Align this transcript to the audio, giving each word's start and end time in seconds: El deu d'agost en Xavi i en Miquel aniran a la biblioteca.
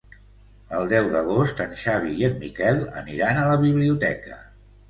El 0.77 0.87
deu 0.93 1.09
d'agost 1.15 1.61
en 1.67 1.77
Xavi 1.83 2.15
i 2.23 2.27
en 2.31 2.39
Miquel 2.47 2.81
aniran 3.03 3.43
a 3.43 3.47
la 3.53 3.63
biblioteca. 3.69 4.43